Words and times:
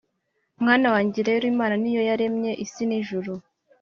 Mwana 0.63 0.87
wanjye 0.93 1.19
rero 1.29 1.45
imana 1.53 1.75
ni 1.81 1.91
yo 1.95 2.01
yaremye 2.09 2.51
isi 2.65 2.83
n’ijuru 2.89 3.31